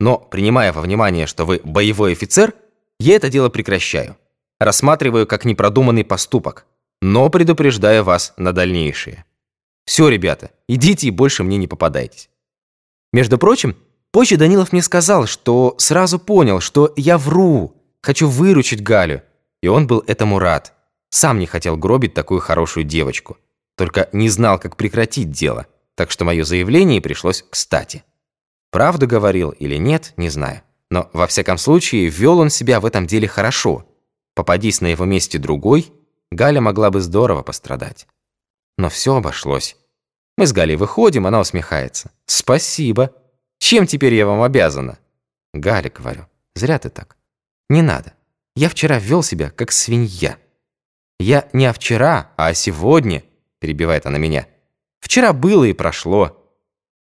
[0.03, 2.55] Но, принимая во внимание, что вы боевой офицер,
[2.99, 4.17] я это дело прекращаю.
[4.59, 6.67] Рассматриваю как непродуманный поступок,
[7.01, 9.25] но предупреждаю вас на дальнейшее.
[9.85, 12.31] Все, ребята, идите и больше мне не попадайтесь.
[13.13, 13.77] Между прочим,
[14.11, 19.23] позже Данилов мне сказал, что сразу понял, что я вру, хочу выручить Галю,
[19.63, 20.73] и он был этому рад.
[21.11, 23.37] Сам не хотел гробить такую хорошую девочку,
[23.77, 28.05] только не знал, как прекратить дело так что мое заявление пришлось кстати.
[28.73, 30.63] Правду говорил или нет, не знаю.
[30.91, 33.87] Но, во всяком случае, вел он себя в этом деле хорошо.
[34.35, 35.93] Попадись на его месте другой,
[36.31, 38.07] Галя могла бы здорово пострадать.
[38.79, 39.77] Но все обошлось.
[40.39, 42.11] Мы с Галей выходим, она усмехается.
[42.25, 43.15] «Спасибо.
[43.59, 44.99] Чем теперь я вам обязана?»
[45.53, 47.19] «Галя,— говорю,— зря ты так.
[47.69, 48.15] Не надо.
[48.57, 50.39] Я вчера вел себя, как свинья».
[51.21, 53.23] «Я не о вчера, а о сегодня»,—
[53.61, 54.47] перебивает она меня.
[55.01, 56.43] Вчера было и прошло.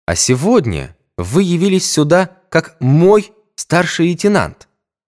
[0.06, 4.68] А сегодня вы явились сюда как мой старший лейтенант.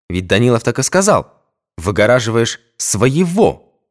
[0.09, 1.33] Ведь Данилов так и сказал.
[1.77, 3.81] Выгораживаешь своего.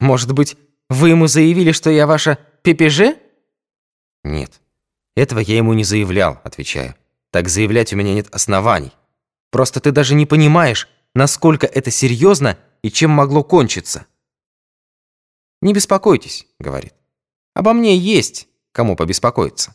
[0.00, 0.56] Может быть,
[0.88, 3.16] вы ему заявили, что я ваша ППЖ?
[4.24, 4.60] Нет,
[5.16, 6.96] этого я ему не заявлял, отвечаю.
[7.30, 8.92] Так заявлять у меня нет оснований.
[9.50, 14.06] Просто ты даже не понимаешь, насколько это серьезно и чем могло кончиться.
[15.60, 16.94] «Не беспокойтесь»,— говорит.
[17.54, 19.74] Обо мне есть кому побеспокоиться.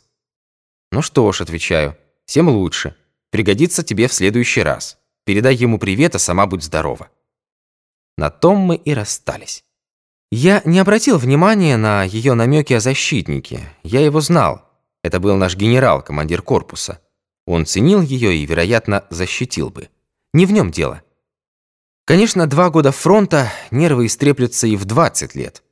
[0.90, 2.96] Ну что ж, отвечаю, всем лучше.
[3.30, 4.98] Пригодится тебе в следующий раз.
[5.24, 7.10] Передай ему привет, а сама будь здорова.
[8.16, 9.64] На том мы и расстались.
[10.30, 13.68] Я не обратил внимания на ее намеки о защитнике.
[13.82, 14.68] Я его знал.
[15.02, 17.00] Это был наш генерал, командир корпуса.
[17.46, 19.88] Он ценил ее и, вероятно, защитил бы.
[20.34, 21.02] Не в нем дело.
[22.04, 25.62] Конечно, два года фронта, нервы истреплются и в 20 лет.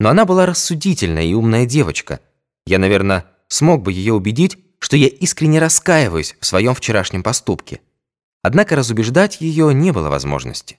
[0.00, 2.20] Но она была рассудительная и умная девочка.
[2.66, 7.80] Я, наверное, смог бы ее убедить, что я искренне раскаиваюсь в своем вчерашнем поступке.
[8.42, 10.78] Однако разубеждать ее не было возможности.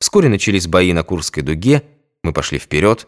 [0.00, 1.82] Вскоре начались бои на Курской дуге,
[2.22, 3.06] мы пошли вперед.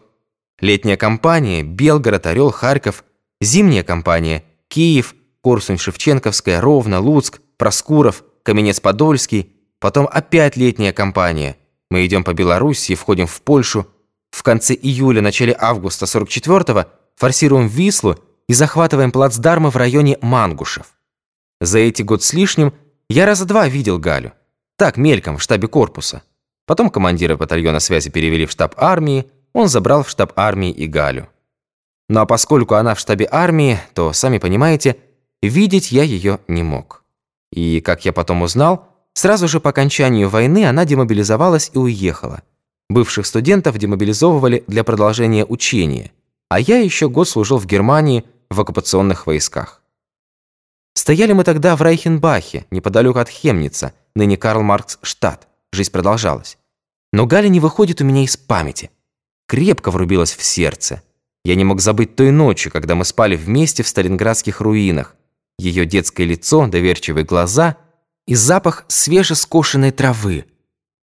[0.59, 3.03] Летняя кампания, Белгород, Орел, Харьков.
[3.39, 9.53] Зимняя кампания, Киев, Корсунь-Шевченковская, Ровно, Луцк, Проскуров, Каменец-Подольский.
[9.79, 11.57] Потом опять летняя кампания.
[11.89, 13.87] Мы идем по Белоруссии, входим в Польшу.
[14.29, 18.17] В конце июля, начале августа 44-го форсируем Вислу
[18.51, 20.87] и захватываем плацдармы в районе Мангушев.
[21.61, 22.73] За эти год с лишним
[23.07, 24.33] я раза два видел Галю.
[24.75, 26.21] Так, мельком, в штабе корпуса.
[26.65, 31.29] Потом командира батальона связи перевели в штаб армии, он забрал в штаб армии и Галю.
[32.09, 34.97] Ну а поскольку она в штабе армии, то, сами понимаете,
[35.41, 37.05] видеть я ее не мог.
[37.53, 42.41] И, как я потом узнал, сразу же по окончанию войны она демобилизовалась и уехала.
[42.89, 46.11] Бывших студентов демобилизовывали для продолжения учения,
[46.49, 49.81] а я еще год служил в Германии в оккупационных войсках.
[50.93, 55.47] Стояли мы тогда в Райхенбахе, неподалеку от Хемница, ныне Карл Маркс штат.
[55.71, 56.57] Жизнь продолжалась.
[57.13, 58.91] Но Галя не выходит у меня из памяти.
[59.47, 61.01] Крепко врубилась в сердце.
[61.45, 65.15] Я не мог забыть той ночи, когда мы спали вместе в сталинградских руинах.
[65.57, 67.77] Ее детское лицо, доверчивые глаза
[68.27, 70.45] и запах свежескошенной травы.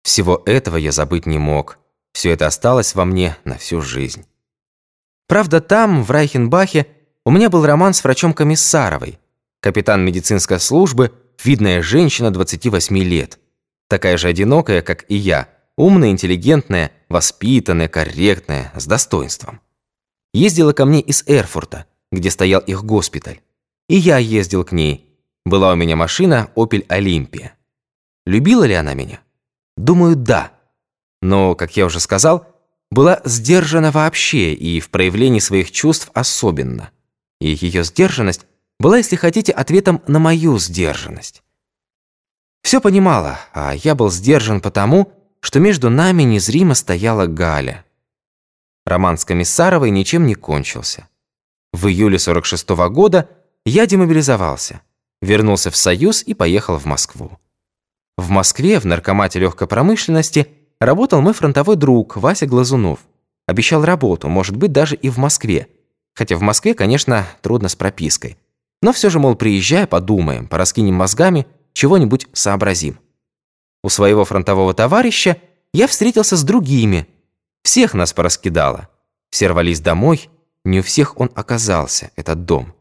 [0.03, 1.79] Всего этого я забыть не мог.
[2.11, 4.25] Все это осталось во мне на всю жизнь.
[5.27, 6.87] Правда, там, в Райхенбахе,
[7.27, 9.19] у меня был роман с врачом Комиссаровой,
[9.59, 11.11] капитан медицинской службы,
[11.43, 13.37] видная женщина 28 лет.
[13.89, 19.59] Такая же одинокая, как и я, умная, интеллигентная, воспитанная, корректная, с достоинством.
[20.33, 23.41] Ездила ко мне из Эрфурта, где стоял их госпиталь.
[23.89, 25.09] И я ездил к ней.
[25.45, 27.49] Была у меня машина Opel Olympia.
[28.25, 29.19] Любила ли она меня?
[29.75, 30.53] Думаю, да.
[31.21, 32.47] Но, как я уже сказал,
[32.89, 36.89] была сдержана вообще и в проявлении своих чувств особенно.
[37.39, 38.45] И ее сдержанность
[38.79, 41.43] была, если хотите, ответом на мою сдержанность.
[42.61, 47.85] Все понимала, а я был сдержан потому, что между нами незримо стояла Галя.
[48.85, 51.07] Роман с Комиссаровой ничем не кончился.
[51.73, 53.29] В июле 46 -го года
[53.65, 54.81] я демобилизовался,
[55.21, 57.37] вернулся в Союз и поехал в Москву.
[58.17, 60.47] В Москве, в наркомате легкой промышленности,
[60.79, 62.99] работал мой фронтовой друг Вася Глазунов.
[63.45, 65.67] Обещал работу, может быть, даже и в Москве.
[66.17, 68.37] Хотя в Москве, конечно, трудно с пропиской.
[68.81, 71.45] Но все же, мол, приезжай, подумаем, пораскинем мозгами–
[71.77, 72.99] чего-нибудь сообразим.
[73.83, 75.37] У своего фронтового товарища
[75.73, 77.07] я встретился с другими.
[77.61, 78.89] Всех нас пораскидало.
[79.29, 80.31] Все рвались домой,
[80.65, 82.73] не у всех он оказался, этот дом.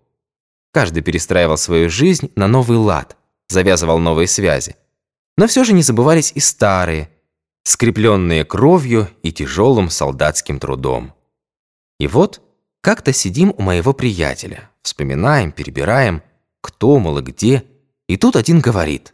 [0.73, 3.19] Каждый перестраивал свою жизнь на новый лад,
[3.49, 4.77] завязывал новые связи.
[5.37, 7.11] Но все же не забывались и старые,
[7.65, 11.13] скрепленные кровью и тяжелым солдатским трудом.
[12.01, 12.41] И вот
[12.87, 16.23] как-то сидим у моего приятеля, вспоминаем, перебираем,
[16.61, 17.65] кто, мол, и где–
[18.07, 19.13] и тут один говорит.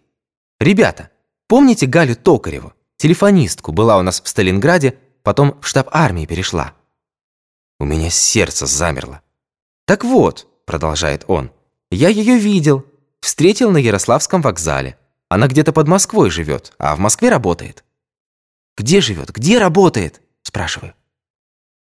[0.60, 1.08] «Ребята,
[1.48, 2.74] помните Галю Токареву?
[2.98, 6.74] Телефонистку, была у нас в Сталинграде, потом в штаб армии перешла».
[7.80, 9.22] У меня сердце замерло.
[9.86, 11.50] «Так вот»,— продолжает он,—
[11.90, 12.84] «я ее видел,
[13.22, 14.98] встретил на Ярославском вокзале.
[15.30, 17.84] Она где-то под Москвой живет, а в Москве работает».
[18.76, 19.30] «Где живет?
[19.30, 20.92] Где работает?»– спрашиваю.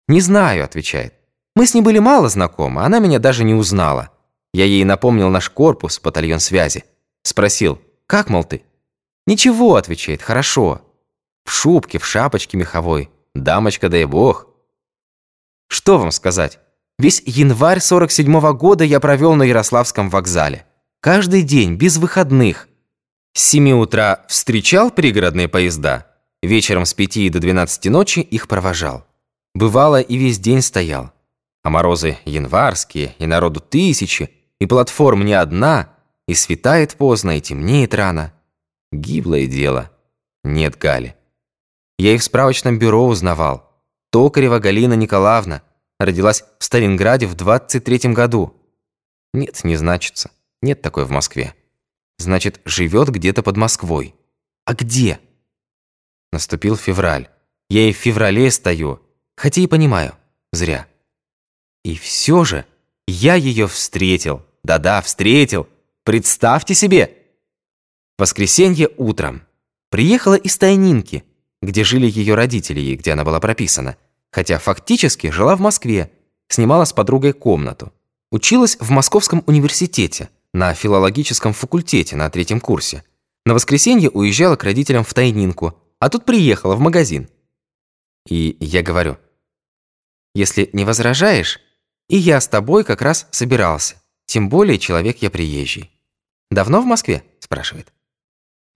[0.10, 1.16] «Не знаю»,– отвечает.
[1.57, 4.11] «Мы с ней были мало знакомы, она меня даже не узнала.
[4.53, 6.85] Я ей напомнил наш корпус, батальон связи.
[7.23, 8.61] Спросил, как, мол, ты?
[9.25, 10.83] Ничего, отвечает, хорошо.
[11.45, 13.09] В шубке, в шапочке меховой.
[13.33, 14.45] Дамочка, дай бог.
[15.67, 16.59] Что вам сказать?
[16.99, 20.67] Весь январь 47-го года я провел на Ярославском вокзале.
[21.01, 22.67] Каждый день, без выходных.
[23.33, 26.05] С 7 утра встречал пригородные поезда.
[26.43, 29.07] Вечером с 5 до 12 ночи их провожал.
[29.55, 31.13] Бывало и весь день стоял.
[31.67, 35.93] А морозы январские, и народу тысячи, и платформ не одна–
[36.25, 38.34] и светает поздно, и темнеет рано.
[38.93, 39.91] Гиблое дело.
[40.45, 41.17] Нет Гали.
[41.97, 43.69] Я их в справочном бюро узнавал.
[44.12, 45.62] Токарева Галина Николаевна
[46.00, 48.56] родилась в Сталинграде в 23-м году.
[49.33, 50.31] Нет, не значится.
[50.62, 51.54] Нет такой в Москве.
[52.17, 54.15] Значит, живет где-то под Москвой.
[54.63, 55.19] А где?
[56.31, 57.27] Наступил февраль.
[57.69, 59.02] Я и в феврале стою.
[59.35, 60.15] Хотя и понимаю.
[60.54, 60.87] Зря.
[61.88, 62.65] И все же
[63.08, 64.46] я ее встретил.
[64.62, 65.69] Да-да, встретил.
[66.04, 67.15] Представьте себе!
[68.17, 69.44] Воскресенье утром.
[69.90, 71.23] Приехала из Тайнинки,
[71.62, 73.96] где жили ее родители и где она была прописана.
[74.33, 76.12] Хотя фактически жила в Москве,
[76.50, 77.94] снимала с подругой комнату.
[78.33, 83.06] Училась в Московском университете, на филологическом факультете на третьем курсе.
[83.46, 87.29] На воскресенье уезжала к родителям в Тайнинку, а тут приехала в магазин.
[88.27, 89.17] И я говорю,
[90.35, 91.62] если не возражаешь,
[92.10, 93.95] и я с тобой как раз собирался.
[94.25, 95.91] Тем более человек я приезжий.
[96.49, 97.91] «Давно в Москве?»– спрашивает.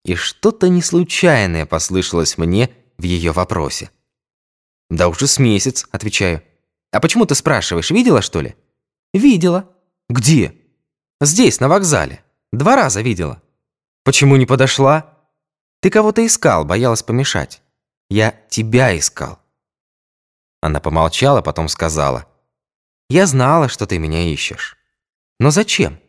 [0.03, 3.91] И что-то неслучайное послышалось мне в ее вопросе.
[4.89, 6.43] «Да уже с месяц»,– отвечаю.
[6.91, 8.55] «А почему ты спрашиваешь, видела, что ли?»
[9.13, 9.69] «Видела».
[10.09, 10.55] «Где?»
[11.21, 12.23] «Здесь, на вокзале.
[12.51, 13.41] Два раза видела».
[14.03, 15.17] «Почему не подошла?»
[15.79, 17.61] «Ты кого-то искал, боялась помешать».
[18.09, 19.39] «Я тебя искал».
[20.59, 22.27] Она помолчала, потом сказала.
[23.11, 24.77] «Я знала, что ты меня ищешь.
[25.37, 25.99] Но зачем?»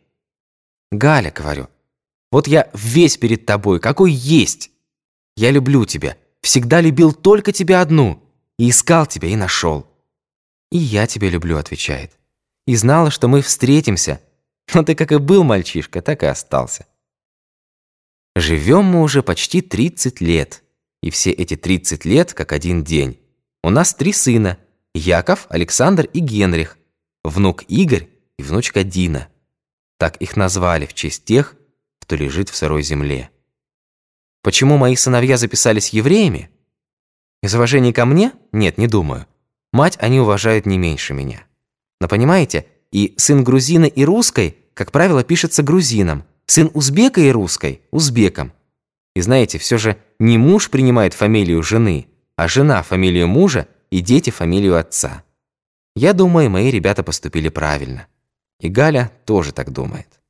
[0.89, 1.67] «Галя,— говорю,—
[2.31, 4.71] вот я весь перед тобой, какой есть.
[5.35, 8.23] Я люблю тебя, всегда любил только тебя одну,
[8.57, 9.85] и искал тебя и нашел.
[10.71, 12.13] И я тебя люблю,— отвечает.
[12.67, 14.21] И знала, что мы встретимся,
[14.73, 16.85] но ты как и был мальчишка, так и остался.
[18.33, 20.63] Живем мы уже почти 30 лет,
[21.01, 23.19] и все эти 30 лет как один день.
[23.61, 24.57] У нас три сына–
[24.93, 26.77] Яков, Александр и Генрих,
[27.23, 29.29] внук Игорь и внучка Дина.
[29.97, 31.55] Так их назвали в честь тех,
[32.01, 33.29] кто лежит в сырой земле.
[34.41, 36.49] Почему мои сыновья записались евреями?
[37.41, 38.33] Из уважения ко мне?
[38.51, 39.25] Нет, не думаю.
[39.71, 41.43] Мать они уважают не меньше меня.
[42.01, 47.81] Но понимаете, и сын грузина и русской, как правило, пишется грузином, сын узбека и русской–
[47.91, 48.53] узбеком.
[49.15, 54.29] И знаете, все же не муж принимает фамилию жены, а жена– фамилию мужа и дети–
[54.31, 55.23] фамилию отца.
[55.95, 58.07] Я думаю, мои ребята поступили правильно.
[58.59, 60.21] И Галя тоже так думает.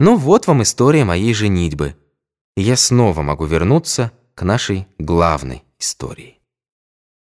[0.00, 1.96] Ну вот вам история моей женитьбы.
[2.56, 6.40] И я снова могу вернуться к нашей главной истории.